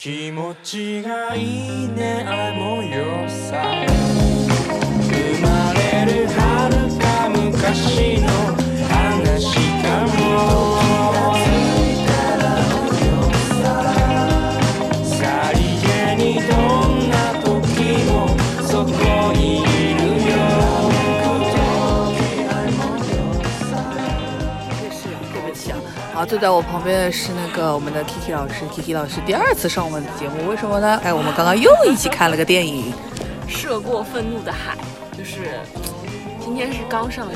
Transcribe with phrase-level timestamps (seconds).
[0.00, 4.19] 気持ちがいいねあの夜さ。
[26.30, 31.00] 坐在我旁边的是那个我们的 Kiki 老师，Kiki 老师第二次上我们的节目，为什么呢？
[31.02, 32.92] 哎，我们刚刚又一起看了个电影，
[33.48, 34.76] 涉过愤怒的海，
[35.18, 35.58] 就是
[36.40, 37.32] 今天是刚上映，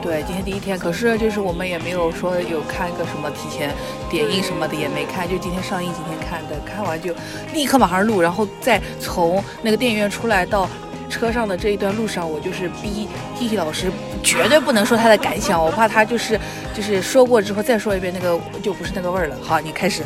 [0.00, 3.74] 对，对，今天第一天，可是就是我们也没有说有看个什么提前
[4.08, 7.12] 点映什么的也没看，就今天上映今天看的，看完就
[7.52, 10.68] 立刻马上录，然后再从那个电影院出来到
[11.12, 13.06] 车上的这一段路上，我就是逼
[13.38, 16.40] Tiki 老师绝对不能说他的感想，我怕他就是
[16.74, 19.36] 就是说过之后再说一遍那个就不是那个味儿了。
[19.42, 20.02] 好，你开始。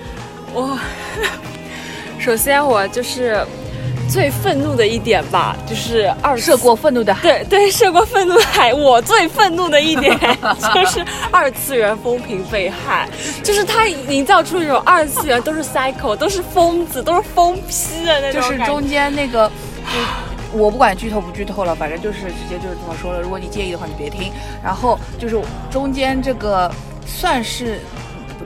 [0.54, 0.78] 我
[2.18, 3.46] 首先我就是
[4.08, 10.18] 最愤怒的一点吧，就是二涉过愤怒的海，对对，涉过愤怒的海，我最愤怒的一点
[10.74, 13.06] 就是二次元风评被害，
[13.42, 19.50] 就是他营造出一种二次元都是 cycle，都是疯子，都是疯批的那种就是中间那个，
[19.92, 19.98] 就
[20.56, 23.20] 我不管剧透不剧透了，反正就是直接就是这么说了。
[23.20, 24.32] 如果你介意的话，你别听。
[24.62, 25.38] 然后就是
[25.70, 26.70] 中间这个
[27.04, 27.80] 算是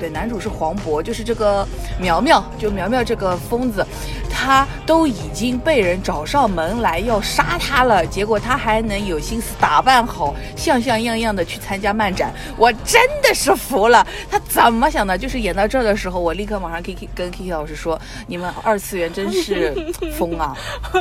[0.01, 1.65] 对，男主是黄渤，就是这个
[2.01, 3.87] 苗苗，就苗苗这个疯子，
[4.31, 14.07] 他都已经被人找上门来要杀他了，结果他还能有心思打扮好，像像样样的去参加漫展，我真的是服了。
[14.31, 15.19] 他怎么想的？
[15.19, 19.75] 就是演到这儿的时候，我立刻马上 Kiki 跟 K K 老师说：“你们二次元真是
[20.17, 20.57] 疯啊！”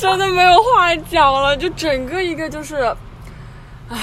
[0.00, 2.92] 真的没有话讲了，就整个一个就是，
[3.88, 3.98] 唉，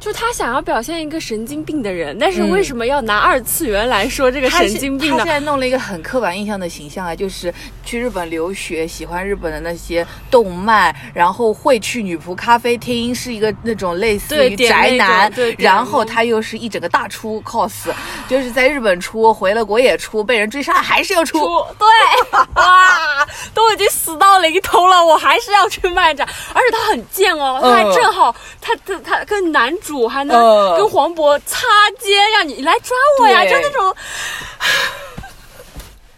[0.00, 5.34] 就他想要表现一个神经病的人，但是为什么要拿二次元来说这个神经病呢他现？
[5.34, 7.52] 在弄了一个很刻板印象的形象啊，就是
[7.84, 17.92] 去日本留学，喜欢日本的那些动漫，然后会去女仆咖啡厅，是一个那种类似于宅男然后他又是一整个大出 cos，
[18.26, 21.38] 就是在日本出，回了国也出，被人追杀还是要出。
[21.38, 21.46] 出
[21.78, 21.86] 对，
[22.54, 31.66] 哇，都已经死到临头了，我还是要去漫展，而且他很贱哦，他还嗯正好，他他他跟男主还能嗯跟黄渤擦
[31.98, 33.94] 肩，呀你来抓我呀，就那种。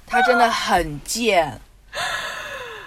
[0.07, 1.61] 他真的很贱。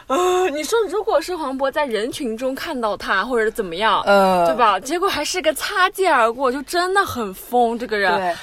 [0.08, 4.56] 呃，你说如果是黄渤在人群中看到他，或者怎么样，呃，对？
[4.56, 4.80] 吧？
[4.80, 8.16] 结果还是个擦肩而过，就真的很疯，这个人。
[8.16, 8.36] 对，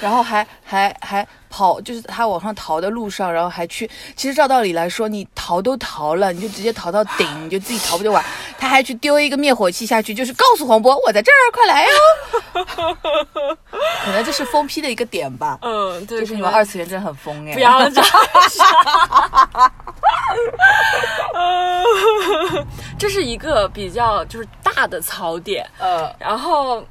[0.00, 3.88] 然后还还还跑，就是他往上逃的路上，然后还去。
[4.16, 8.24] 其实照道理来说，你逃都逃了，你就直接逃到顶，你就自己逃不就完？
[8.58, 11.90] 他还去丢一个灭火器下去，就是告诉黄渤我在这儿，快来哟。
[14.04, 17.54] 可能这是疯批的一个点吧，嗯，对，就是你们二次元真的很疯哎。
[17.54, 18.04] 不要这样
[18.48, 18.64] 说。
[22.98, 26.84] 这是一个比较就是大的槽点，嗯，然后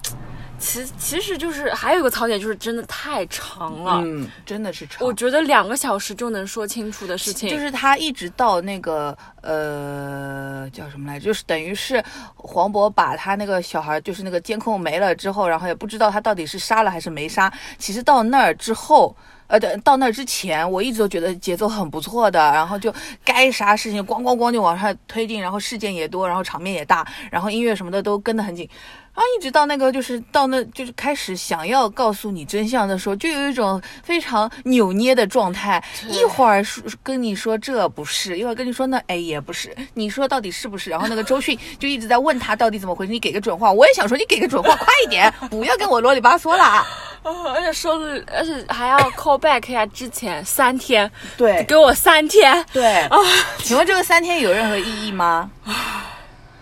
[0.61, 5.05] 其其实就是还有一个槽点就是真的太长了，嗯，真的是长。
[5.05, 12.01] 我觉得两个小时就能说清楚的事情，就是他一直到那个呃叫什么来着，就是等于是
[12.35, 17.51] 黄渤把他那个小孩，就是那个监控没了之后，然后也不知道他到底是杀了还是没杀。
[17.79, 19.15] 其实到那儿之后。
[19.51, 22.93] 呃，对，到那之前，我一直都觉得节奏很不错的，然后就
[23.25, 28.65] 该啥事情咣咣咣就往上推进，然后事件也多，然后场面也大，然后音乐什么的都跟得很紧，
[29.13, 40.89] 然后一直到那个就是到那就是开始想要告诉你真相的时候，就有一种非常扭捏的状态，一会儿说跟你说这不是，一会儿跟你说那哎也不是，你说到底是不是？
[40.89, 43.69] 然后那个周迅 就一直在问他到底怎么回事，你给个准话。
[43.69, 46.65] 我也想说你给个准话，快一点，不要跟我啰里吧嗦啦。
[46.77, 46.87] 啊
[47.53, 51.63] 而且说的，而且还要 call back 呀之前三天，对。
[51.65, 53.01] 给我三天，对。
[53.07, 53.17] 啊，
[53.59, 55.49] 请问这个三天有任何意义吗？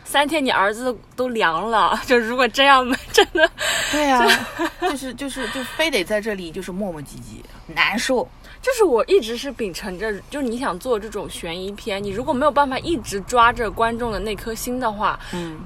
[0.03, 3.47] 三天你儿子都都凉了，就如果这样，真的
[3.91, 4.25] 对呀、
[4.81, 8.27] 就是就是就非得在这里就是磨磨唧唧，难受。
[8.61, 15.59] 就是我一直是秉承着，就是你想做这种悬疑片，你如果没有办法一直抓着观众的那颗心的话，嗯，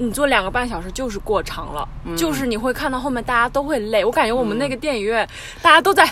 [0.00, 1.86] 你坐两个半小时就是过长了，
[2.16, 4.02] 就是你会看到后面大家都会累。
[4.02, 5.28] 我感觉我们那个电影院、
[5.60, 6.04] 大家都在，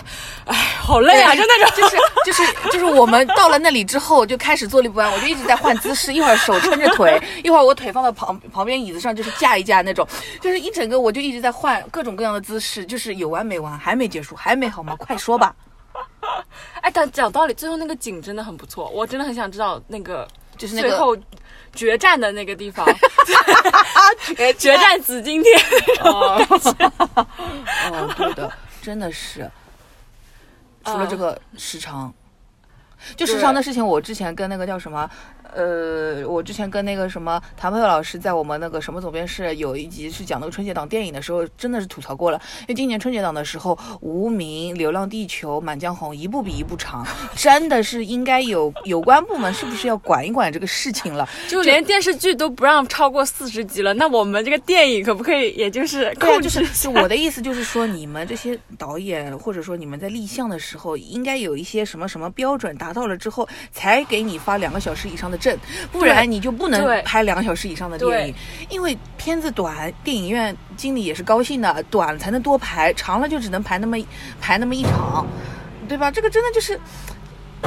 [0.45, 1.75] 哎，好累啊，就那种。
[1.75, 10.07] 就是就是就是我们到了那里之后就开始坐立不安，我就一直在换姿势，一会儿手撑着腿，一会儿我腿放到旁旁边椅子上就是架一架那种，
[10.39, 14.95] 就是一整个我就一直在换各种各样的姿势，就是有完没完，还没结束，还没好吗？
[14.97, 15.55] 快说吧。
[16.81, 20.27] 哎，但讲道理，最后那个景真的很不错，我真的很想知道那个
[20.57, 21.17] 就是那个最后
[21.73, 22.85] 决战的那个地方，
[24.35, 25.59] 决决战紫金天。
[26.01, 26.37] 哦，
[27.91, 28.51] 哦，对的，
[28.81, 29.49] 真的是。
[30.85, 32.13] 除了这个时长。
[33.15, 35.09] 就时长的事情，我之前跟那个叫什么，
[35.55, 42.39] 呃，我之前跟那个什么谭朋友老师在我们那个什么总编室有一集是讲那个春节档电影的时候，真的是吐槽过了。
[42.61, 47.05] 因为今年春节档的时候，《无名》《流浪地球》《满江红》一部比一部长，
[47.35, 51.27] 真的是应该有有关部门是不是要管一管这个事情了？
[51.47, 65.57] 就连电视剧都不让超过四十集了，那我们这个电影可不可以，也就是控制就 是就我的意思就是说，你们这些导演或者说你们在立项的时候，应该有一些什么什么标准达到了之后，才给你发两个小时以上的证，
[65.91, 68.35] 不然你就不能拍两个小时以上的电影。
[68.69, 73.97] 因为片子短，电影院经理也是高兴的，短才能多排，长了就只能排那么
[74.39, 75.25] 排那么一场，
[75.87, 76.11] 对吧？
[76.11, 76.79] 这个真的就是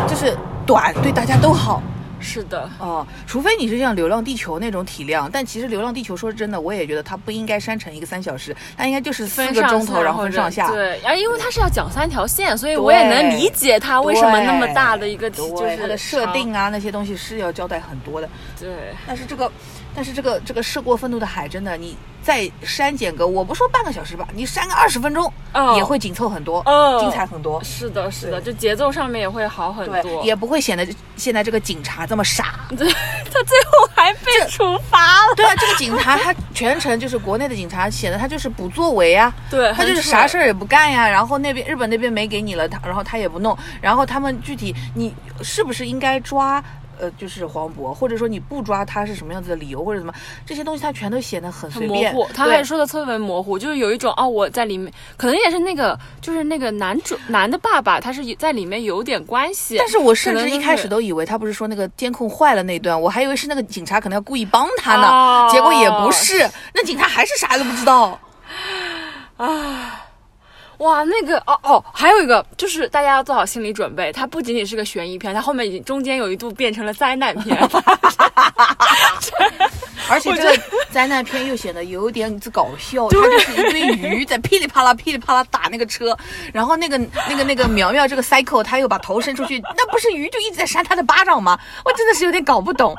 [0.07, 0.37] 就是
[0.67, 1.83] 短对大家都好。
[2.23, 10.71] 是的，哦，除非你是像《流浪地球》那种体量，但其实《流浪地球》说真的，我也觉得它不应该删成一个三小时，它应该就是四分个钟头，然后分上下。
[10.71, 18.29] 对，而因为它是要讲三条线，所以我也能理解它为什么那么大的一个体就是它的设定啊，那些东西是要交代很多的。
[18.59, 19.51] 对，但是这个，
[19.95, 27.63] 但是这个这个涉过愤怒的海，真的，你再删减个，我不说半个小时吧，你删个二十分钟，哦也会紧凑很多，哦精彩很多。
[27.63, 30.23] 是的，是的，就节奏上面也会好很，多。
[30.23, 30.87] 也不会显得
[31.17, 32.61] 现在这个警察这么傻。
[32.71, 32.89] 对，
[33.27, 35.35] 他最后还被处罚了。
[35.35, 41.09] 对啊，这个警察他全程就是国内的警察，显得他就是不作为啊，对，他就是啥事儿也不干呀。
[41.09, 43.57] 然后那边日本那边没给你了，他然后他也不弄。
[43.81, 46.63] 然后他们具体你是不是应该抓？
[47.03, 50.15] 呃，就是黄渤，或者说你不抓他是什么样子的理由，或者什么
[50.47, 52.15] 这些东西，他全都显得很很随便。
[52.15, 59.75] 模糊，他还说的特别模糊，就是有一种哦，我在里面，可能也是那个，就是那个男主男的爸爸，他是在里面有点关系。
[59.77, 68.17] 但是我甚至一开始都以为他不是说那个监控坏了那段，我还以为是那个警察可能要故意帮他呢，哦结果也不是，那警察还是啥都不知道。
[70.83, 77.57] 哇，那个哦哦，还有一个就是大家要做好心理准备，它不仅仅是个悬疑片，它后面已经中间有一度变成了灾难片。
[80.11, 86.17] 而且这个灾难片又显得有点子搞笑，它就是一堆鱼在噼里啪啦噼里啪啦打那个车，
[86.53, 91.57] 然后那个那个那个苗苗这个 cycle 他又把头伸出去，那不是鱼就一直在扇他的巴掌吗？
[91.85, 92.97] 我真的是有点搞不懂。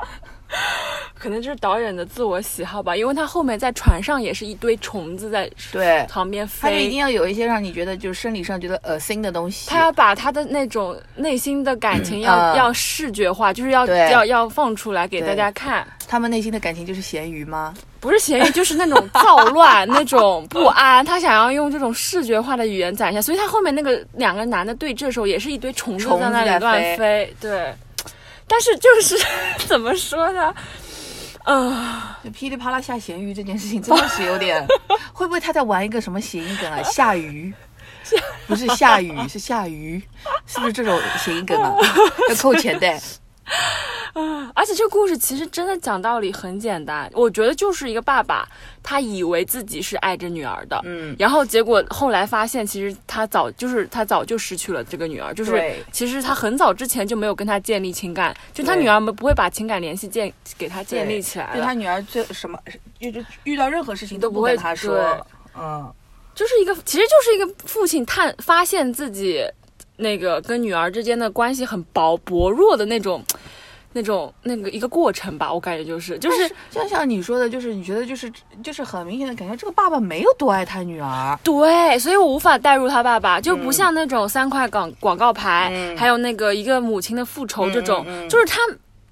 [1.18, 6.98] 可能就是导演的自我喜好吧，因为他后面在船上也是一堆虫子在对，旁边飞他就一定。
[6.98, 9.70] 要有一些让你觉得就是生理上觉得恶心的东西。
[9.70, 15.86] 他要把他的那种内心的感情要、嗯要视觉化，就是要要要放出来给大家看。
[16.06, 17.74] 他们内心的感情就是咸鱼吗？
[18.00, 27.74] 不是咸鱼，就是那种 躁乱、那种不安，他想要用这种视觉化的语言展现，所以他后面那个两个男的对峙的时候，也是一堆虫子虫在那里乱飞飞，对。
[28.54, 29.18] 但是就是
[29.66, 30.54] 怎么说呢？
[31.46, 31.76] 嗯、
[32.22, 34.64] 就噼里啪啦下咸鱼这件事情真的是有点，
[35.12, 36.80] 会不会他在玩一个什么谐音梗啊？
[36.84, 37.52] 下雨，
[38.46, 40.00] 不是下雨，是下鱼，
[40.46, 41.74] 是不是这种谐音梗啊？
[42.30, 42.86] 要扣钱的。
[44.54, 48.48] 而且这个故事其实真的讲道理很简单，我觉得就是一个爸爸，
[48.82, 61.74] 他以为自己是爱着女儿的，嗯，然后结果后来发现，其实他早就是他早就失去了这个女儿，就是其实他很早之前就没有跟他建立情感，就他女儿们不会把情感联系建给他建立起来了对他。
[61.74, 62.56] 女儿最什么，
[63.00, 65.26] 就就遇到任何事情都都不会跟他说。
[65.58, 65.92] 嗯，
[66.34, 69.44] 就是一个，其实就是一个父亲探发现自己
[69.96, 73.20] 那个跟女儿之间的关系很薄薄弱的那种。
[73.96, 78.30] 那种那个一个过程吧，我感觉就是就是就像你说的，就是你觉得就是
[78.62, 81.38] 就是很明显的感觉，这个爸爸没有多爱他女儿。
[81.44, 88.58] 对，所以我无法代入他爸爸，就不像那种三块广广告牌，嗯还有那个一个母亲的复仇这种，嗯嗯嗯就是他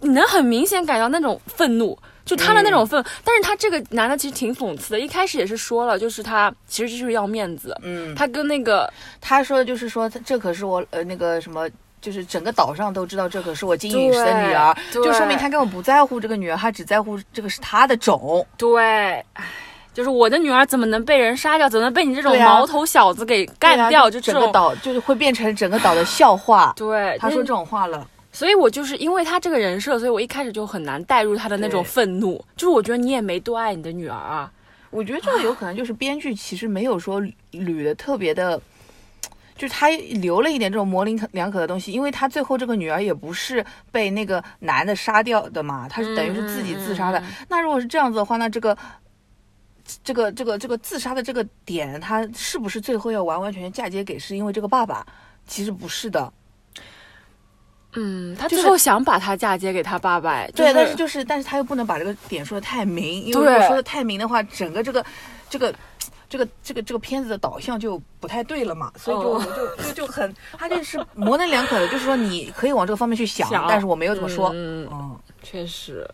[0.01, 1.97] 你能很明显感到那种愤怒。
[2.25, 8.89] 就他的那种愤，但是他这个男的其实挺讽刺的，一开始也是说了，就是他其实就是要面子，嗯，他跟那个
[9.21, 11.69] 他说的就是说，这可是我呃那个什么。
[12.03, 18.45] 就是整个岛上都知道这可是我金陨石的女儿，就说明他根本不在乎这个女儿，他只在乎这个是他的种。
[18.59, 18.83] 对，
[19.35, 19.45] 唉，
[19.95, 24.11] 就是我的女儿怎么能被人杀掉，怎么能被你这种毛头小子给干掉？
[24.11, 26.73] 就整个岛就是会变成整个岛的笑话。
[26.77, 34.51] 对，他说这种，话了，所以我就是因为他这个人设，所以我一开始就很难带入他的那种愤怒，就是我觉得你也没多爱你的女儿啊。
[34.91, 37.19] 我觉得这个有可能就是编剧其实没有说
[37.53, 38.61] 捋的特别的，
[39.57, 47.23] 就是他留了一点这种模棱两可的东西，因为他最后这个女儿也不是被那个男的杀掉的嘛，他是等于是自己自杀的。
[47.49, 48.77] 那如果是这样子的话，那这个。
[50.05, 55.05] 这个这个这个自杀的这个点，他是不是最后要完完全全嫁接给是因为这个爸爸？
[55.45, 56.33] 其实不是的，
[57.95, 65.05] 嗯，他就是最后想把她嫁接给他爸爸，哎对，但是是就是，但是他又不能把这个点说的太明，因为对如果说的太明的话，整个这个
[65.51, 65.75] 这个
[66.33, 69.47] 这个这个这个片子的导向就不太对了嘛，所以就、哦
[69.77, 74.51] 就就就很，他就是模棱两可的，就是说你可以往这个方面去想，想但是我没有这么说。
[74.55, 76.09] 嗯，嗯，确实。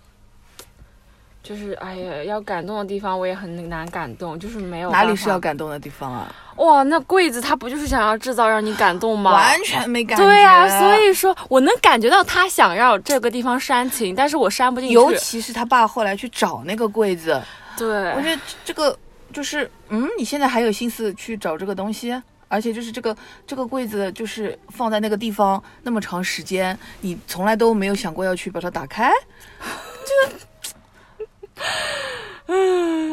[1.40, 6.34] 就是哎呀，要感动的地方我也很难感动，就是没有哪里是要感动的地方啊？
[6.56, 6.82] 哇？
[6.82, 9.32] 那柜子他不就是想要制造让你感动吗？
[9.32, 10.25] 完全没感觉。
[10.25, 14.94] 对呀、所以说我能感觉到他想要这个地方煽情，但是我煽不进去。
[14.94, 17.40] 尤其是他爸后来去找那个柜子，
[17.78, 18.94] 对，我觉得这个
[19.38, 22.21] 就是，嗯，你现在还有心思去找这个东西？
[22.49, 23.16] 而且就是这个
[23.47, 29.12] 这个柜子，就是放在那个地方那么长时间，你从来都没有想过要去把它打开，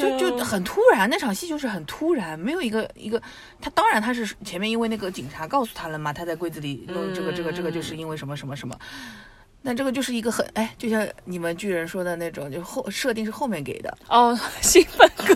[0.01, 1.07] 这个就 就很突然。
[1.07, 3.21] 那场戏就是很突然，没有一个一个。
[3.61, 8.75] 他当然他是前面因为那个警察告诉他了嘛，他在柜子里弄这个这个这个，就是因为什么什么什么。
[9.67, 15.35] 那这个就是一个很哎，就像你们巨人说的那种，就后设定是后面给的， 哦，兴奋哥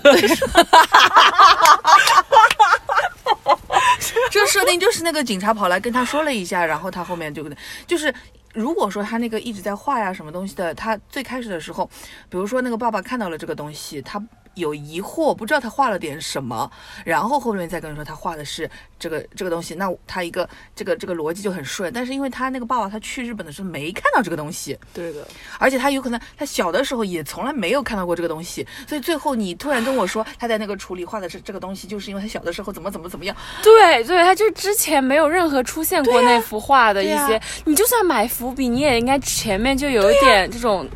[4.29, 7.49] 这 设定就是那个警察跑来跟他说了一下，然后他后面就
[7.87, 8.13] 就是。
[8.55, 11.87] 如果说他那个一直在画呀什么东西的，他最开始的时候，
[12.29, 14.19] 比如说那个爸爸看到了这个东西，他
[14.59, 16.69] 有疑惑，不知道他画了点什么，
[17.03, 21.91] 然后后面再跟你说他画的是这个这个东西，那他一个这个这个逻辑就很顺。
[21.91, 40.69] 但是因为他那个爸爸他去日本的时候没看到这个东西，对的，而且他有可能他小的时候也从来没有看到过这个东西，所以最后你突然跟我说他在那个橱里画的是这个东西，就是因为他小的时候怎么怎么怎么样，对对，他就之前没有任何出现过那幅画的一些，你就算买伏笔，你也应该前面就有一点这种。
[40.79, 40.87] 啊，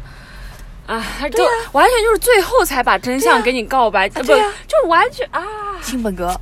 [0.88, 5.42] 他就、完全就是最后才把真相给你告白，呃不对啊就完全啊，
[5.82, 6.34] 新本格。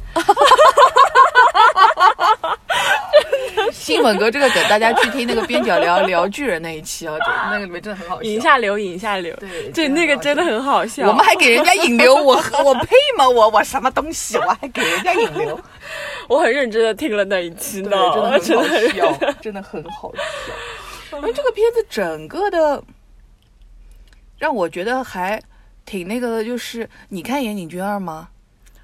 [3.71, 8.21] 新本格这个梗，大家去听那个边角聊聊巨人那一期啊，这那个里面真的很好笑。
[8.23, 11.07] 引下流，引下流，对对，那个真的很好笑。
[11.07, 13.27] 我们还给人家引流，我 我配吗？
[13.27, 14.37] 我我什么东西？
[14.37, 15.59] 我还给人家引流，
[16.27, 21.17] 我很认真的听了那一期对，呢，真的很好笑，真的很好笑。
[21.17, 22.81] 因 为这个片子整个的
[24.41, 25.39] 让我觉得还
[25.85, 28.27] 挺那个的，就是你看《岩井俊二》吗？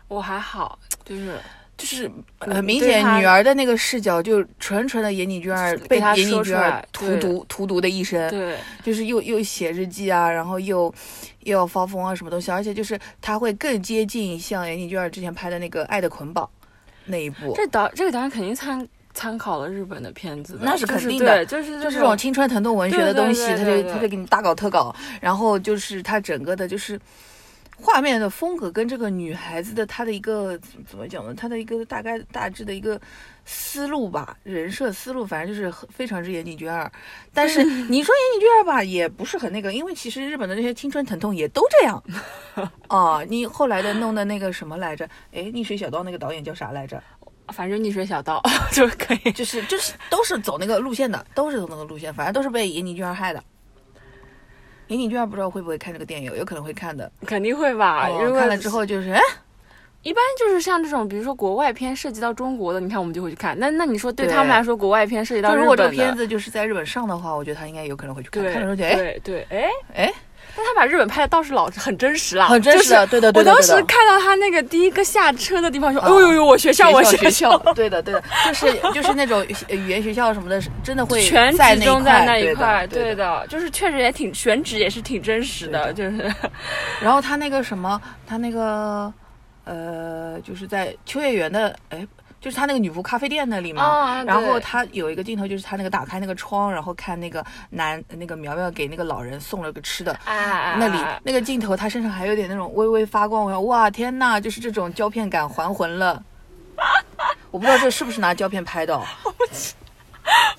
[0.08, 1.36] 我还好，就是
[1.76, 10.94] 就是嗯很明显，女儿的那个视角就纯纯的岩井俊二被岩井俊二荼毒荼毒的一生，对就是又又写日记啊，然后又
[11.40, 16.46] 又要发疯啊什么东西，而且就是他会更接近像岩井俊二之前拍的那个《爱的捆绑》
[17.06, 18.88] 那一部，这导这个导演肯定参
[19.18, 27.00] 参考了日本的片子的，那是肯定的对，就是就是这种青春疼痛文学的东西，他就他就给你大搞特搞，然后就是他整个的就是。
[27.80, 31.32] 画面的风格跟这个女孩子的她的一个怎怎么讲呢？
[31.36, 33.00] 她的一个大概大致的一个
[33.46, 36.92] 思路吧，人设思路，反正就是非常之岩井俊二。
[37.36, 42.04] 但是 你说岩井俊二吧，也不是很那个，因为其实日本的那些青春疼痛也都这样。
[42.90, 45.08] 哦，你后来的弄的那个什么来着？
[45.32, 47.00] 哎，逆水小道那个导演叫啥来着？
[47.54, 49.32] 反正逆水小刀 就可以。
[49.32, 53.44] 就是就是都是走那个路线的，都是走那个路线，反正都是被岩井俊二害的。
[54.88, 57.12] 岩井俊二不知道会不会看这个电影，有可能会看的。
[57.26, 59.22] 肯定会吧，看了之后就是，哎，
[60.02, 63.58] 一般就是像这种，比如说国外片涉及到中国的，你看我们就会去看。
[63.60, 68.42] 那那你说对对他们来说，国外片涉及到日就如果这个片子就是在日本上的话，我觉得他应该有可能会去看。
[68.44, 70.14] 看了之后觉得，哎对对，哎，哎，
[70.56, 73.64] 但他把日本拍的倒是老很真实啦，很真实的，对的对的对的。
[73.64, 83.18] 时看到他那个第一个下车的地方，说：“啊哦呦呦，我学校，我学校，对的对的，就是 就是那种语言学校什么的，真的会全在集中在那一块，对的。
[83.18, 86.34] 的，就是确实也挺选址也是挺真实的，就是。
[87.02, 89.12] 然后他那个什么，他那个
[89.66, 92.06] 呃，就是在秋叶原的，哎，
[92.40, 93.84] 就是他那个女仆咖啡店那里嘛。
[93.84, 100.14] 啊然后他有一个镜头，就是他那个打开那个窗，然后看那个男那个苗苗给那个老人送了个吃的。
[100.26, 106.24] 啊那里那个镜头，他身上还有点那种微微发光，我说哇天呐，就是这种胶片感还魂了。
[107.50, 109.04] 我不知道这是不是拿胶片拍的哦，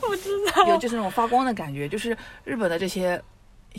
[0.01, 3.23] 不知道有就是那种发光的感觉，就是日本的这些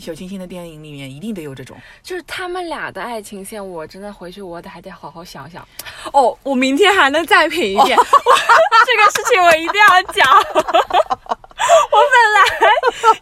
[0.00, 1.76] 小清新的电影里面一定得有这种。
[2.02, 5.66] 就是他们俩的爱情线，我真的回去我得还得好好想想。
[6.12, 8.04] 哦，我明天还能再品一遍，我
[8.86, 10.26] 这个事情我一定要讲。
[11.92, 12.40] 我本来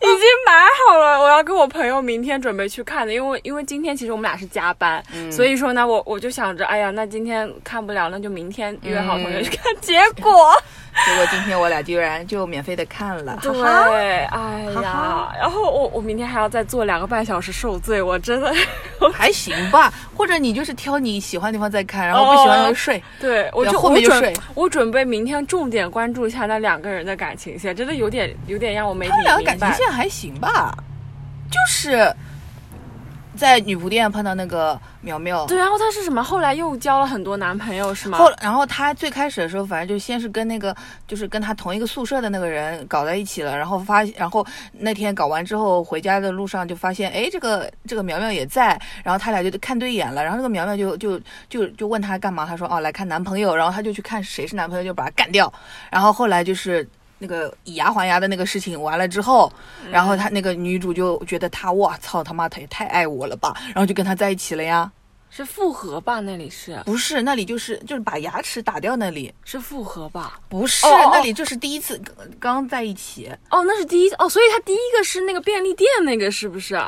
[0.00, 9.74] 已经买好了，我要跟我朋友明天准备去看的，因为因为今天其实我们俩是加班，所以说呢，我我就想着，哎呀，那今天看不了，那就明天约好同学去看。
[9.80, 10.54] 结果，
[11.06, 13.52] 结果今天我俩居然就免费的看了，对，
[14.26, 18.52] 哎呀哈，然后我我明天还要再坐两个半小时受罪，我真的。
[19.14, 19.92] 还行吧。
[20.16, 23.02] 或者你就是挑你喜欢的地方再看，然后不喜欢就睡。
[23.20, 29.58] 对，我就后后面就睡我准备明天重点关注一下那两个人的感情线，真的有点有点让我没理他们两个感。
[29.58, 30.76] 情线还行吧，
[31.48, 32.12] 就是
[33.38, 36.22] 在女仆店碰到那个苗苗，对，然后她是什么？
[36.22, 38.18] 后来又交了很多男朋友是吗？
[38.18, 40.74] 后，然后她最开始的时候，反正就先是跟那个，
[41.06, 55.52] 就是跟她同一个宿舍的那个人搞在一起了，然后发，然后那天搞完之后，回家的路上就发现，哎，这个这个苗苗也在，然后他俩就看对眼了，然后那个苗苗就就就就问他干嘛，他说哦来看男朋友，然后他就去看谁是男朋友，就把他干掉，
[55.90, 56.86] 然后后来就是。
[57.18, 59.52] 那个以牙还牙的那个事情完了之后，
[59.90, 64.90] 然后他那个女主就觉得他哇操他妈他也太爱我了吧，然后就跟他在一起了呀。
[65.30, 66.20] 是复合吧？
[66.20, 70.40] 那里是不是那里就是就是把牙齿打掉那里，是复合吧？
[70.48, 72.00] 不是哦哦那里就是第一次
[72.40, 76.82] 刚刚在一起，哦，那是第一哦，所以他第一个是那个便利店那个是不是？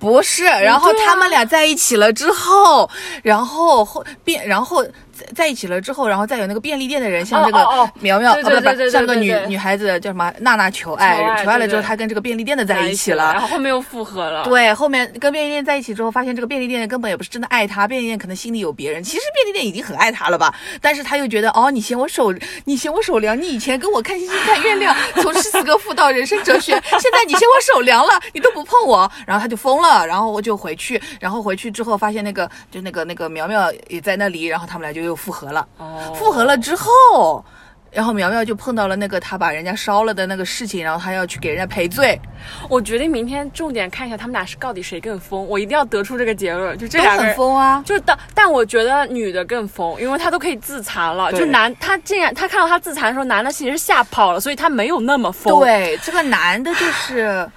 [0.00, 0.42] 不是。
[0.44, 2.90] 然后他们俩在一起了之后，
[3.22, 4.84] 然后后变然后
[5.16, 7.58] 在在一起了之后，然后再有那个便利店的人向这个
[8.00, 8.50] 苗苗，不不
[8.90, 13.40] 向这个女女孩子叫什么娜娜求爱，求爱了之后，对对他跟这个便利店的在一起了然。
[13.40, 14.44] 后后面又复合了。
[14.44, 19.02] 对，后面跟便利店在一起之后，发现这个便利店根本也不是真的爱她，便利店可能心里有别人。
[19.02, 35.66] 其实 便利店已经很爱她了吧，但是她又觉得，哦，你嫌我手，你嫌我手凉，你以前跟我看星星看月亮，从诗词歌赋到人生哲学， 现在你嫌我手凉了，你都不碰我，然后她就疯了，然后我就回去，然后回去之后发现那个就那个那个苗苗也在那里，然后他们俩就又复合了。
[35.78, 37.44] 哦，复合了之后。
[37.92, 42.20] 然后苗苗就碰到了那个他把人家烧了的那个事情，然后他要去给人家赔罪，
[42.68, 47.34] 我决定明天重点看一下他们俩是到底谁更疯，我一定要得出这个结论，就这都很两个人。
[47.34, 47.82] 疯啊。
[47.86, 51.32] 就是但但我觉得女的更疯，因为她都可以自残了。
[51.32, 57.48] 就男他竟然他看到他自残的时候，男的其实是吓跑了，所以他没有那么疯。，对，这个男的就是，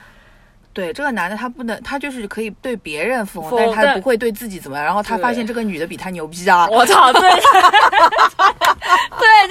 [0.80, 4.86] 对，这个男的他不能，他就是可以对别人疯，疯但是他不会对自己怎么样。
[4.86, 7.42] 然后他发现这个女的比他牛逼啊，我操，对， 对，就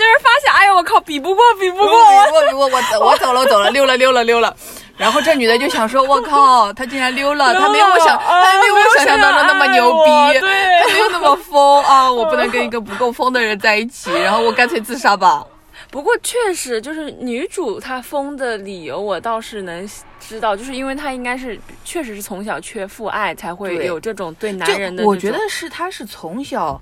[0.00, 2.06] 是发现，哎呦我靠，比不过，比不我过我。
[2.06, 2.12] 我
[2.56, 2.80] 我我
[3.10, 4.56] 我走了我走了，溜了溜了溜了。
[4.96, 10.50] 然后这女的就想说，我靠，他竟然溜了，他没有我想，啊他没有我想象当中那么牛逼，爱我对
[10.82, 12.10] 他没有那么疯啊！
[12.10, 15.44] 我不能跟一个不够疯的人在一起，然后我干脆自杀吧。
[15.90, 19.88] 不过确实，就是女主她疯的理由，我倒是能
[20.20, 26.80] 知道，就是因为她应该是确实是从小缺父爱，才会有这种对男人的我觉得是她是从小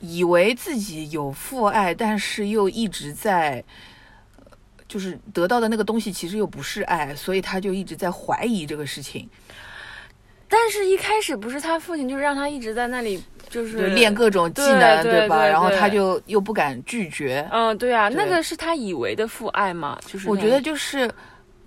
[0.00, 3.64] 以为自己有父爱，但是又一直在。
[4.38, 4.46] 呃
[4.88, 9.28] 就是得到的那个东西其实又不是爱，所以他就一直在怀疑这个事情，
[10.48, 15.02] 但是一开始不是他父亲就是让他一直在那里就就是练各种技能，吧？
[15.02, 17.46] 对对对然后他就又不敢拒绝。
[17.52, 21.10] 嗯，对啊，对那个是他以为的父爱嘛，就是我觉得就是，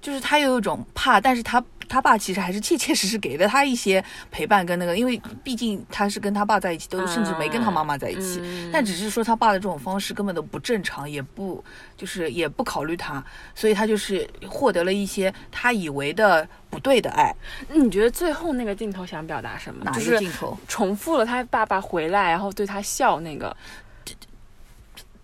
[0.01, 8.39] 就是他有一种怕，但是他他爸其实还是切切实实给了他一些陪伴跟那个，因为毕竟他是跟他爸在一起，都甚至没跟他妈妈在一起。
[8.43, 11.61] 嗯但只是说他爸的这种方式根本都不正常，也不
[11.97, 13.21] 就是也不考虑他，
[13.55, 17.35] 所以他就是获得了一些他以为的不对的爱。
[17.73, 19.83] 你觉得最后那个镜头想表达什么？
[19.83, 20.55] 哪一就是个镜头？
[20.67, 23.55] 重复了他爸爸回来，然后对他笑那个，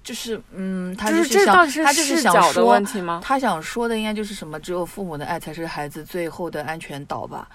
[0.05, 3.19] 就是嗯，他就是这到底是他就是想说问题吗？
[3.23, 7.49] 他想说的应该就是什么，只有父母的爱才是孩子最后的安全岛吧。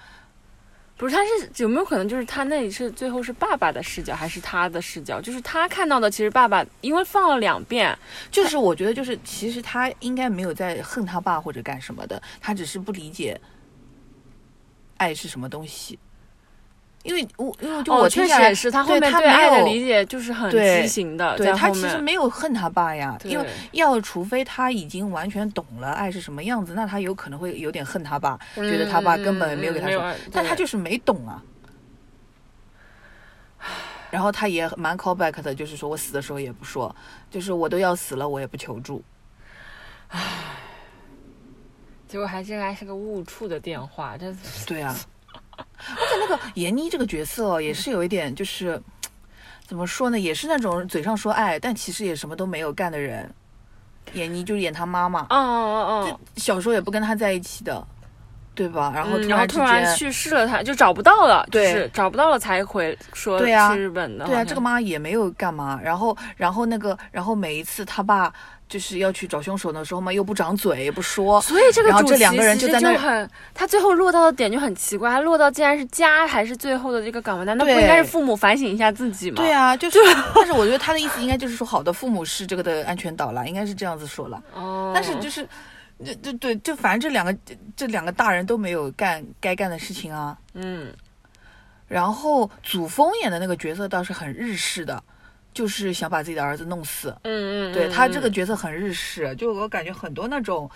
[0.97, 5.21] 不是，他是有没有可能就是他那里是最后是爸爸的视角，还是他的视角？
[5.21, 7.97] 就是他看到的，其实爸爸因为放了两遍，
[8.33, 13.41] 就是我觉得，就是其实他应该没有在恨他爸或者干什么的，他只是不理解
[14.97, 15.99] 爱是什么东西。
[17.03, 21.51] 因为我因为就我确实也是，他后面对爱的理解就是很畸形的，对。
[21.53, 31.43] 他其实没有恨他爸呀，因为要除非他已经完全懂了爱是什么样子，那他有可能会有点恨他爸，觉得他爸根本没有给他说，但他就是没懂啊。
[34.11, 36.95] 然后他也蛮 callback 的，就是说我死的时候也不说，
[37.31, 39.03] 就是我都要死了，我也不求助。
[40.09, 40.21] 唉
[42.09, 44.35] 结果还真还是个误触的电话，这
[44.67, 44.93] 对啊，
[45.79, 48.81] 而且那个闫妮这个角色哦也是有一点就是，
[49.67, 53.33] 怎么说呢，也是那种嘴上说爱，但其实也什么都没有干的人。
[54.13, 57.87] 闫妮就是演她妈妈，嗯嗯嗯就小时候也不跟她在一起的，
[58.55, 58.93] 对吧？
[58.95, 65.81] 然后嗯，然后突然之突然，去世了他，就找不到了，对就是找不到了才回说去日本的，对啊，这个妈也没有干嘛。
[65.83, 68.31] 然后，然后那个，然后每一次他爸
[68.69, 71.41] 就是要去找凶手的时候嘛，又不长嘴，也不说。
[71.41, 79.37] 所以这个主题然后这两个人就在那他最后落到的点就很奇怪，他落到竟然是家还是最后的这个岗位，难道不应该是父母反省一下自己吗？
[79.37, 79.99] 对啊， 就是，
[80.35, 84.41] 但是我觉得他的意思应该就是说，好的父母是这个的安全岛了，应该是这样子说了。
[84.55, 85.47] 哦，但是就是，
[86.05, 87.37] 就就对，就反正这两个
[87.77, 90.39] 这两个大人都没有干该干的事情啊。
[90.55, 90.93] 嗯，
[91.89, 95.03] 然后祖峰演的那个角色倒是很日式的，
[95.53, 97.15] 就是想把自己的儿子弄死。
[97.23, 100.71] 嗯嗯，对他这个角色很日式，就我感觉很多那种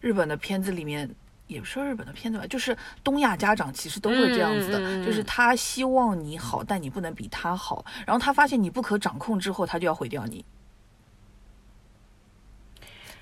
[0.00, 1.08] 日本的片子里面
[1.46, 10.44] 也不是说日本的片子吧，就是东亚家长其实都会这样子的，就是他希望你好，但你不能比他好，然后他发现你不可掌控之后，他就要毁掉你。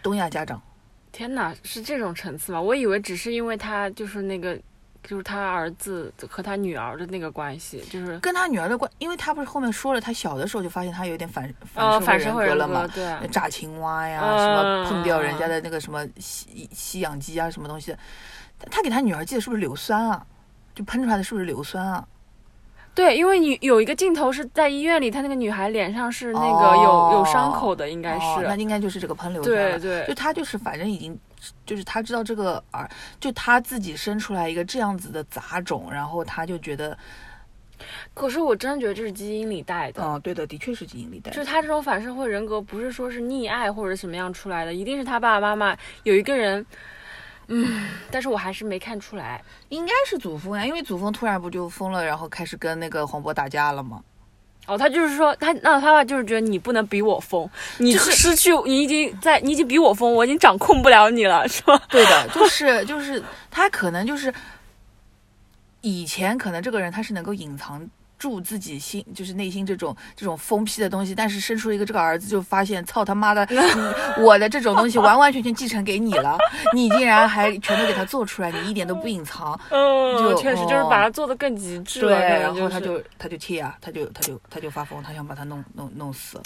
[0.03, 0.61] 东亚家长，
[1.12, 2.61] 天哪，是这种层次吗？
[2.61, 4.59] 我以为只是因为他就是那个，
[5.05, 17.94] 就是他儿子和他女儿的那个关系，就是跟他女儿的关，因为他不是后面说了，他小的时候就发现他有点反呃反社社会人格了嘛，对，炸青蛙呀，嗯什么碰掉人家的那个什么吸吸氧机啊，什么东西，
[18.70, 20.27] 他给他女儿寄的是不是硫酸啊？
[20.75, 22.09] 就喷出来的是不是硫酸啊？
[22.94, 28.46] 对，因为你有一个镜头是在医院里，他那个女孩脸上是那个有、哦有伤口的，应该哦，是。
[28.46, 29.78] 那应该就是这个喷硫酸了。
[29.78, 31.18] 对对就他就是反正已经，
[31.64, 32.87] 就是他知道这个儿，
[33.18, 36.96] 就他自己生出来一个这样子的杂种，然后他就觉得，
[38.12, 40.05] 可是我真的觉得这是基因里带的。
[40.05, 41.37] 嗯，对的，的确是基因里带的。
[41.37, 46.64] 就是他这种反社会人格，不是说是溺爱或者什么样出来的，一定是他爸爸妈妈有一个人，
[47.48, 49.42] 嗯，但是我还是没看出来。
[49.68, 54.02] 应该是祖峰呀，因为祖峰突然不就疯了，然后开始跟那个黄渤打架了吗？
[54.66, 61.76] 哦，他就是说他那他爸就是觉得你不能比我疯，你就是失去你已经在你已经比我疯，我已经掌控不了你了，是吧？
[61.90, 64.33] 对的，就是就是他可能就是
[65.81, 67.85] 以前可能这个人他是能够隐藏
[68.23, 73.57] 住自己心，就是内心这种这种疯批的东西，但是生出了一个这个儿子，就发现操他妈的，你
[74.23, 76.39] 我的这种东西完完全全继承给你了，
[76.73, 86.39] 你竟然还全都给他做出来，你一点都不隐藏，嗯，就确实就是把它做的更极致了，对，然后他就他就气啊，他就他就他就发疯，他想把他弄弄弄死。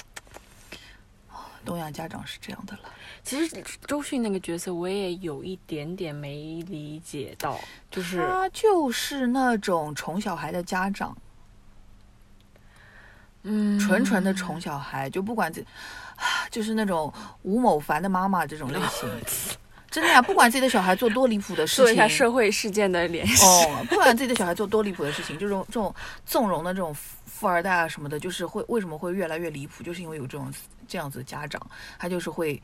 [1.31, 1.37] 哦
[1.67, 2.83] 东亚家长是这样的了，
[3.25, 7.59] 其实周迅那个角色我也有一点点没理解到，
[7.91, 11.15] 就是他就是那种宠小孩的家长。
[13.48, 15.61] 嗯，纯纯的宠小孩，就不管自，
[16.16, 19.09] 啊就是那种吴某凡的妈妈这种类型，
[19.88, 23.46] 真的呀，不管自己的小孩做多离谱的事情，做一下社会事件的联系。
[23.46, 30.52] 哦，不管自己的小孩做多离谱的事情，这种这种纵容的这种富富二代啊什么的，就是会为什么会越来越离谱，就是因为有这种
[30.88, 31.64] 这样子的家长，
[31.98, 32.61] 他就是会，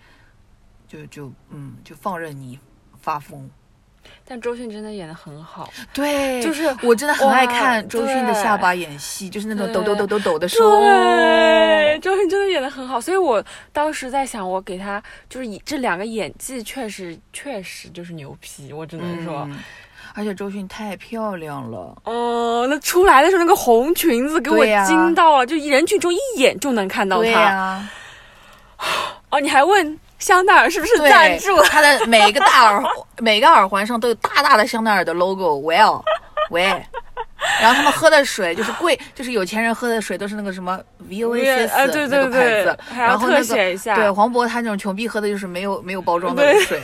[0.88, 2.58] 就就嗯，就放任你
[3.00, 3.48] 发疯。
[4.26, 19.46] 但周迅真的演的很好，对，就是我真的很爱看周迅的下巴演戏，就是那种抖抖抖抖抖的时候，对，周迅真的演的很好，所以我当时在想，我给她就是以这两个演技确实确实就是牛批，我只能说。
[19.50, 19.58] 嗯
[20.14, 21.96] 而且周迅太漂亮了。
[22.04, 27.40] 哦，那出来的时候那个红裙子给我惊到了，就人群中一眼就能看到她对她。
[27.40, 27.90] 呀、
[29.30, 31.60] 哦，你还问香奈儿是不是，赞助？
[31.64, 32.80] 他的每个大耳
[33.18, 35.60] 每个耳环上都有大大的香奈儿的 logo。
[35.60, 36.00] well，
[36.50, 36.62] 喂，
[37.60, 40.80] 然后他们喝的水就是贵，就是有钱人喝的水都是那个什么
[41.10, 43.96] VOAC 呃，对对那个牌子，，然后那个写一下。
[43.96, 46.80] 对黄渤他那种穷逼喝的就是没有没有包装的对水。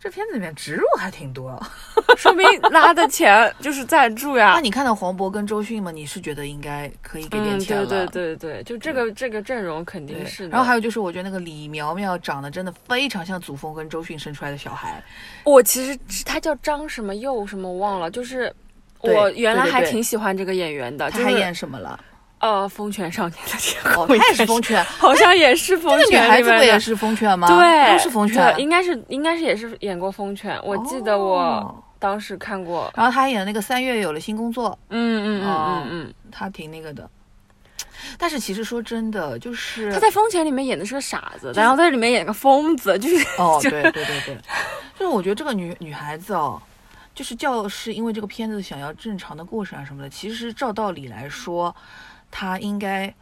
[0.00, 1.62] 这片子里面植入还挺多。
[2.16, 4.60] 说明拉的钱就是赞助呀那。
[4.60, 5.90] 你看到黄渤跟周迅吗？
[5.90, 7.86] 你是觉得应该可以给点嗯，钱了？
[7.86, 10.50] 对对对对，就这个这个阵容肯定是的。
[10.50, 15.02] 然后还有就是，我觉得那个李苗苗长得真的非常像祖峰跟周迅生出来的小孩。
[15.44, 18.52] 我其实他叫张什么佑什么我忘了，就是
[19.00, 21.98] 我原来还挺喜欢这个演员的，他还就是演什么了？
[22.38, 24.82] 呃《风犬少年的天哦，空》他也是风犬。
[24.98, 26.42] 好像也是风这个女孩。
[26.42, 27.46] 子不也是风犬吗？
[27.46, 28.52] 对，都是风犬。
[28.58, 37.08] 应该是应该是也是演过风犬，我记得我哦当时看过，然后他还演的那个三月有了新工作，嗯嗯哦嗯嗯嗯，他挺那个的。
[38.18, 44.36] 但是其实说真的，就是他在风犬里面演的是个傻子，然后在里面演个疯子，就是哦，对对对对，
[44.98, 46.60] 就是我觉得这个女女孩子哦，
[47.14, 51.72] 就是教师因为这个片子想要正常的过程啊什么的，其实照道理来说，
[52.32, 53.14] 她应该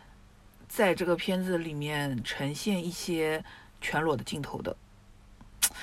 [0.66, 3.44] 在这个片子里面呈现一些
[3.82, 4.74] 全裸的镜头的。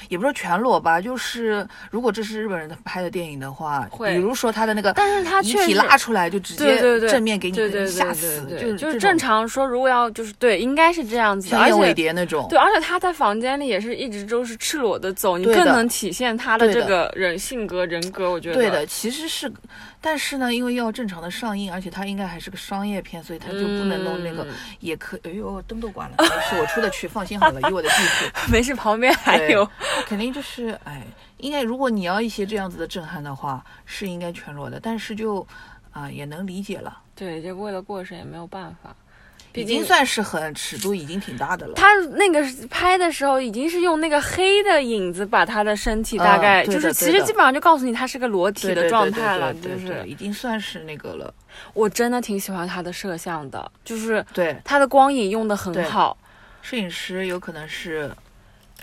[0.09, 19.51] 也不是说全裸吧，就是如果这是日本人拍的电影的话，会比如说他的那个，但是他遗体拉出来就直接正面给你吓死，就是就是正常说，如果要就是对，应该是这样子的，像燕尾而且蝶那种，对，而且他在房间里也是一直都是赤裸的走，你更能体现他的这个人性格人格，我觉得对的，其实是，
[19.99, 24.53] 但是呢，因为要正常的上映，而且它应该还是个商业片，所以它就不能弄那个，嗯。
[24.79, 29.69] 也可，哎呦，灯都关了，没事，我出得去，放心好了，以我的技术， 没事，旁边还对有，
[30.05, 31.01] 肯定就是，哎，
[31.37, 35.45] 应该如果你要一些这样子的震撼的话，是应该全裸的，但是就，
[35.91, 39.06] 啊、也能理解了，对，就为了过审也没有办法，毕
[39.53, 41.73] 已经算是很尺度已经挺大的了。
[41.73, 51.33] 他那个拍的时候已经是用那个黑的影子把他的身体大嗯概、对就是其实基本上就告诉你他是个裸体的状态了，就是已经算是那个了。
[51.73, 56.15] 我真的挺喜欢他的摄像的，就是对，他的光影用的很好。
[56.61, 58.11] 摄影师有可能是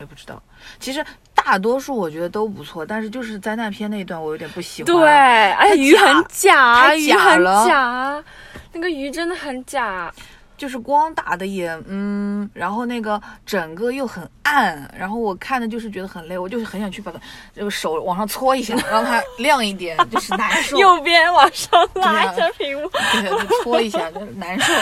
[0.01, 0.43] 也不知道。
[0.81, 4.87] 其实大多数我觉得都不错，但是就是灾难片那一段我有点不喜欢。
[4.87, 8.25] 对，而且鱼很假，鱼很了假，
[8.73, 10.13] 那个鱼真的很假。
[10.57, 17.19] 就是光打的也嗯，然后那个整个又很暗，然后我看的就是觉得很累，我就是很想去把它
[17.55, 20.79] 这个手往上搓一下，让它亮一点，就是难受。
[20.81, 24.73] 右边往上拉一下屏幕，对，就搓一下，就是难受，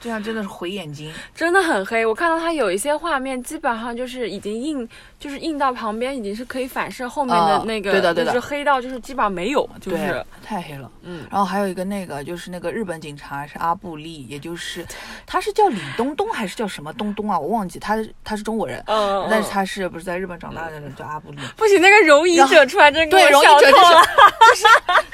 [0.00, 1.12] 这样真的是毁眼睛。
[1.34, 2.04] 真的很黑。
[2.04, 10.90] 我看到它有一些画面，基本上就是已经映，就是映到旁边，已经是可以反射后面的哦那个，对的对的就是黑到就是基本上没有，就是，太黑了。
[11.02, 14.84] 嗯，然后还有一个那个就是那个日本警察是阿布利，也就是
[15.26, 17.38] 他是叫李东东还是叫什么东东啊？
[17.38, 21.38] 我忘记，他他是中国人，嗯，但是嗯他是不是在日本长大的人叫阿布力？
[21.54, 24.02] 不行，那个容疑者出来真给对，我容易者就是笑透了。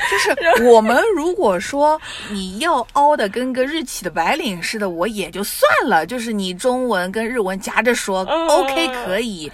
[0.08, 9.50] 就是我们如果说你要凹的跟个日企的白领似的，我也就算了，就是你中文跟日文夹着说、嗯 OK 可以，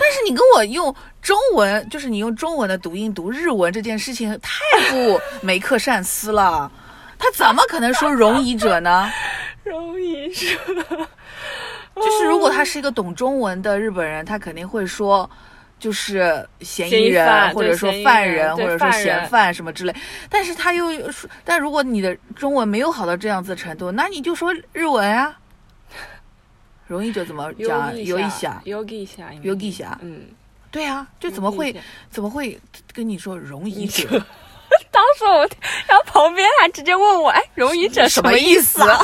[0.00, 6.68] 但是你跟我用中文，就是你用中文的读音读日文这件事情太不梅克善斯了。
[7.16, 9.08] 他怎么可能说容疑者呢？
[9.62, 10.58] 容疑者，
[12.44, 15.28] 果他是一个懂中文的日本人，他肯定会说，
[15.78, 19.94] 就是嫌疑人，或者说犯人，或者说嫌犯什么之类。
[20.28, 25.34] 但是他又说，但如果你的中文没有好到这样子程度，那你就说日文啊。
[26.86, 27.92] 容易者怎么讲啊？
[27.94, 30.24] 有一下，有一下，有一下，嗯，
[30.70, 31.74] 对啊，就怎么会
[32.10, 32.60] 怎么会
[32.92, 34.06] 跟你说容疑者？
[34.92, 35.48] 当时我，
[35.86, 38.82] 然后旁边还直接问我，哎，容疑者什么意意思？
[38.82, 38.98] 啊？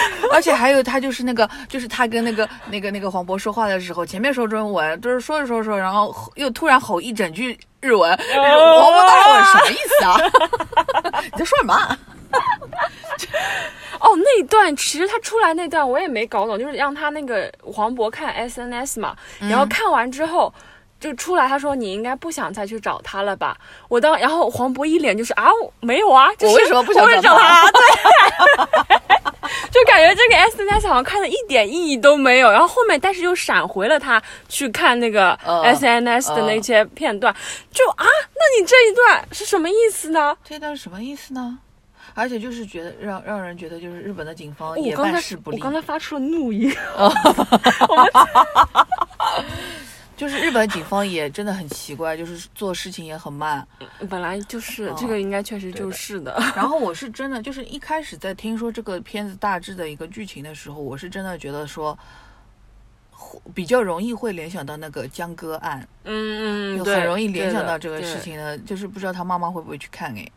[0.32, 11.20] 而且还有他就是那个，就是他跟那个那个那个黄渤说话的时候，前面说中文，就是说着说着说，然后又突然吼一整句日文，哦黄渤当时问什么意思啊？
[11.32, 11.98] 你在说什么啊？
[14.00, 20.52] 哦，那一段其实他出来那段我也没搞懂，就是让他那个黄渤看 SNS 嘛，嗯然后看完之后。
[21.00, 23.56] 就出来，他说你应该不想再去找他了吧？
[23.88, 27.70] 我当，然后黄渤一脸就是啊，我没有啊，就是我为什么不想找他？
[27.70, 27.80] 对，
[29.70, 32.50] 就感觉这个 SNS 好像看的一点意义都没有。
[32.50, 37.34] 然后后面，但是又闪回了他去看那个嗯 SNS 的那些片段，
[37.70, 40.36] 就啊，那你这一段是什么意思呢？
[40.44, 41.58] 这段是什么意思呢？
[42.14, 46.68] 而且就是觉得让让人觉得就是日本的警方也办事不力，我刚才发出了怒音。
[50.18, 53.64] 就是日本警方也真的很奇怪，就是做事情也很慢。
[54.10, 56.36] 本来就是、哦这个，应该确实就是的。
[56.56, 61.96] 然后我 是真的，就是一开始在听说这个片子大致的一个剧情的时候，我是真的觉得说，
[63.10, 70.28] 会比较容易会联想到那个江歌案，嗯嗯，对就很容易联想到这个事情的，就是不知道他妈妈会不会去看哎。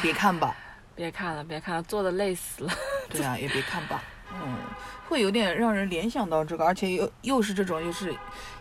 [0.00, 0.54] 别看吧，
[0.94, 2.72] 别看了，别看了，做的累死了。
[3.08, 4.56] 对啊，也别看吧，嗯，
[5.10, 8.14] 会有点让人联想到这个，而且又又是这种就是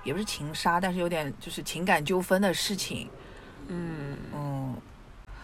[0.04, 3.08] 也不是情杀，但是有点就是情感纠纷的事情，
[3.68, 4.76] 嗯，嗯。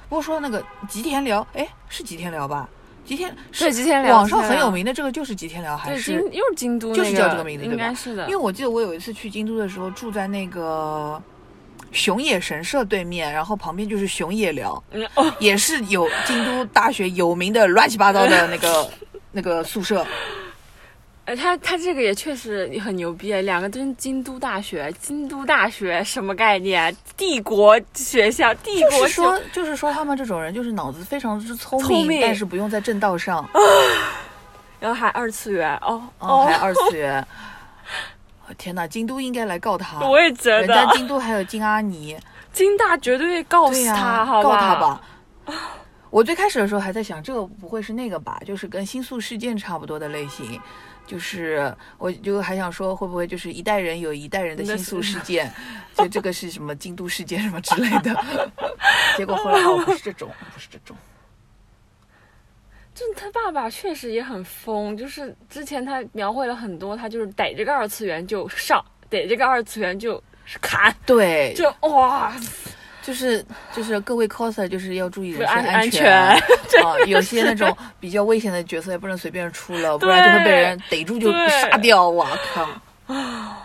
[0.09, 2.67] 不过说那个吉田寮，哎，是吉田寮吧？
[3.05, 8.23] 吉田，是吉田寮网上很有名的这个就是吉田寮，还，是又是京都、那就是叫这个名字应对吧该是的。
[8.23, 11.21] 因为我记得我有一次去京都的时候，住在那个
[11.91, 18.89] 熊野神社对面，然后旁边就是熊野寮，嗯哦，也是有京都大学有名的乱七八糟的那个
[19.31, 20.03] 那个宿舍。
[21.25, 26.95] 呃，他他这个也确实很牛逼，两个都是京都大学，京都大学什么概念？
[27.17, 33.43] 帝国学校，帝就国是说，就是说他们这种人就是脑子非常之聪明，聪明但是不用在正道上，
[34.79, 37.19] 然后还二次元，哦哦，还二次元。
[38.47, 40.07] 哦天哪，京都应该来告他。
[40.07, 42.15] 我也觉人家得京都还有金阿尼，
[42.53, 45.01] 京大绝对告他，好告他吧。
[46.11, 48.39] 我最开始的时候还在想，这个不会是那个吧？
[48.45, 50.61] 就是跟新宿事件差不多的类型，
[51.05, 55.51] 就是我就还想说，会不会就是一代人有一代人的新宿事件，
[55.95, 58.23] 就 这个是什么京都事件什么之类的。
[59.17, 60.95] 结果后来哦，不是这种， 不是这种。
[62.93, 70.21] 就是他爸爸确实也很疯，就是之前他描绘了很多，他就是逮这个二次元就上，逮这个二次元就
[70.61, 72.33] 砍，对，就哇，
[73.05, 82.09] 就是就是各位 coser 就是要注意人身安安全全啊、 有些那种比较危险的角色也不能随便出了，不然就会被人逮住就杀掉。
[82.09, 82.67] 我靠！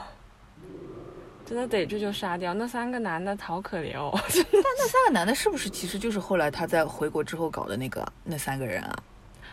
[1.47, 4.13] 真的逮住就杀掉，那三个男的好可怜哦。
[4.29, 8.95] 但那三个男的是不是其实就是后来他在回国之后搞的那个那三个人啊？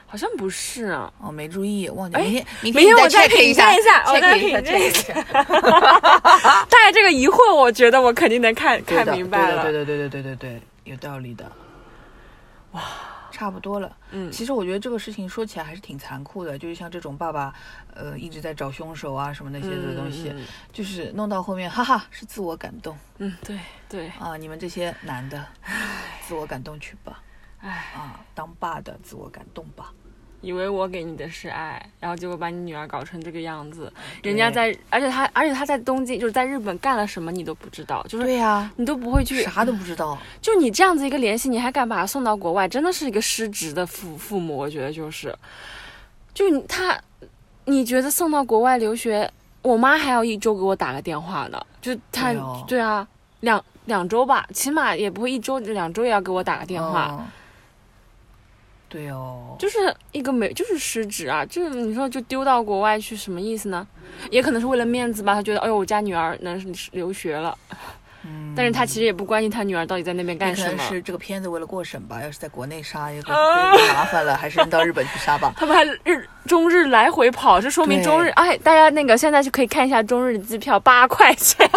[0.07, 2.15] 好像不是啊，哦，没注意，忘记。
[2.15, 5.13] 哎明天明明天我再你再 check 一下一下 我再 check 一下品鉴一下。
[6.69, 9.63] 带 这个疑惑，我觉得我肯定能看 看明白了。
[9.63, 11.51] 对的，对对对对对有道理的。
[12.71, 12.81] 哇，
[13.31, 13.95] 差不多了。
[14.11, 17.53] 嗯其实我觉得这个事情说起来还是挺残酷的，就是像这种爸爸，
[17.93, 24.37] 呃，一直在找凶手啊什么那些的东西，嗯就是弄到后面，哈哈，是自我感动嗯，对对，啊！
[24.37, 25.45] 你们这些男的，
[26.25, 27.19] 自我感动去吧，
[27.59, 29.91] 唉，啊，当爸的自我感动吧。
[30.41, 33.91] 以为我给你的是爱，然后结果把你女儿搞成这个样子，
[34.21, 40.15] 人家在，而且他，而且他在东京，就是在日本干了什么你都不知道，就是对呀、你都不会去，啥都不知道。
[40.39, 45.35] 就你这样子一个联系，你还敢把他送到国外，真的是一个失职的父父母，我觉得就是，
[46.35, 46.95] 就他，
[47.65, 49.29] 你觉得送到国外留学，
[49.63, 53.07] 我妈还要一周给我打个电话呢，就他，对哦对啊，
[53.39, 57.07] 两两周吧，起码也不会一周，两周也要给我打个电话。
[57.19, 57.25] 嗯
[58.89, 61.45] 对哦，就是一个没，就是失职啊！
[61.45, 63.85] 就是你说就丢到国外去，什么意思呢？
[64.31, 67.57] 也可能是为了面子吧，他觉得，哎呦，我家女儿能留学了，
[68.57, 70.77] 但是他其实也不关心他女儿到底在那边干什么。
[70.77, 75.53] 能是这个片子为了过审吧，要是在国内杀，也更啊更麻烦了，还是扔到日本去杀吧。
[75.61, 81.69] 他们还日中日来回跑，这说明中日哎，大家那个现在就可以看一下中日机票八块钱，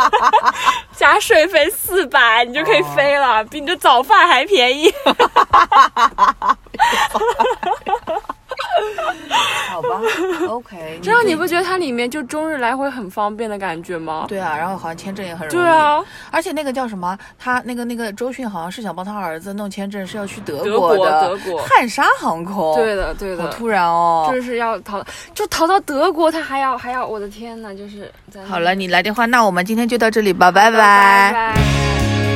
[0.94, 4.92] 加税费四百，你就可以飞了，比你的早饭还便宜。
[9.70, 9.88] 好吧
[10.48, 10.98] ，OK。
[11.02, 14.24] 这样你不觉得它里面就中日来回很方便的感觉吗？
[14.28, 15.62] 对啊，然后好像签证也很容易。
[15.62, 22.74] 对啊，而且那个叫什么，他那个那个周迅好像是想帮他儿子弄签证，是要去德德国的德国汉莎航空。
[22.76, 24.28] 对的对的，好突然哦。
[24.32, 25.02] 就是要逃，
[25.34, 28.10] 就逃到德国，他还要还要，我的天呐，就是
[28.48, 31.32] 好了，你来电话，那我们今天就到这里吧，拜拜拜。
[31.32, 32.29] 拜。